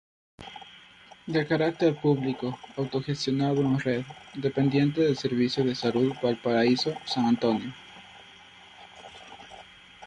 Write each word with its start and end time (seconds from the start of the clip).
De 1.27 1.45
carácter 1.45 1.95
público, 2.01 2.57
autogestionado 2.75 3.61
en 3.61 3.79
red, 3.79 4.01
dependiente 4.33 4.99
del 5.01 5.15
Servicio 5.15 5.63
de 5.63 5.75
Salud 5.75 6.13
Valparaíso- 6.23 6.97
San 7.05 7.27
Antonio. 7.27 7.71